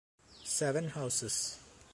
[0.49, 1.59] Seven houses.